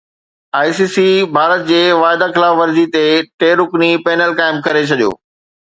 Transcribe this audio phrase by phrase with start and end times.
[0.59, 3.03] I C C ڀارت جي واعدي خلاف ورزي تي
[3.39, 5.11] ٽي رڪني پينل قائم ڪري ڇڏيو